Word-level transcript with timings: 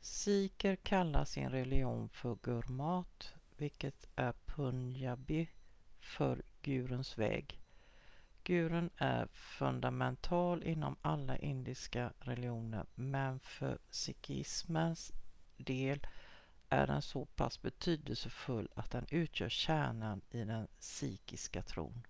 "sikher 0.00 0.76
kallar 0.76 1.24
sin 1.24 1.50
religion 1.52 2.08
för 2.08 2.36
gurmat 2.42 3.34
vilket 3.56 4.06
är 4.16 4.32
punjabi 4.46 5.48
för 6.00 6.42
"guruns 6.62 7.18
väg"". 7.18 7.60
gurun 8.44 8.90
är 8.96 9.26
fundamental 9.32 10.62
inom 10.62 10.96
alla 11.02 11.36
indiska 11.38 12.12
religioner 12.20 12.86
men 12.94 13.40
för 13.40 13.78
sikhismens 13.90 15.12
del 15.56 16.06
är 16.68 16.86
den 16.86 17.02
så 17.02 17.24
pass 17.24 17.62
betydelsefull 17.62 18.68
att 18.74 18.90
den 18.90 19.06
utgör 19.10 19.48
kärnan 19.48 20.20
i 20.30 20.38
den 20.44 20.68
sikhiska 20.78 21.62
tron. 21.62 22.06